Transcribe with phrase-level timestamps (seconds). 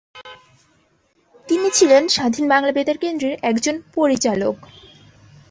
[1.47, 4.55] তিনি ছিলেন স্বাধীন বাংলা বেতার কেন্দ্রের একজন পরিচালক।